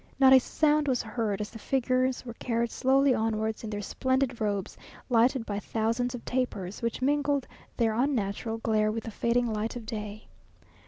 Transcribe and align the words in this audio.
Not 0.19 0.33
a 0.33 0.39
sound 0.39 0.87
was 0.87 1.03
heard 1.03 1.41
as 1.41 1.51
the 1.51 1.59
figures 1.59 2.25
were 2.25 2.33
carried 2.33 2.71
slowly 2.71 3.13
onwards 3.13 3.63
in 3.63 3.69
their 3.69 3.83
splendid 3.83 4.41
robes, 4.41 4.75
lighted 5.09 5.45
by 5.45 5.59
thousands 5.59 6.15
of 6.15 6.25
tapers, 6.25 6.81
which 6.81 7.03
mingled 7.03 7.47
their 7.77 7.93
unnatural 7.93 8.57
glare 8.57 8.91
with 8.91 9.03
the 9.03 9.11
fading 9.11 9.53
light 9.53 9.75
of 9.75 9.85
day. 9.85 10.25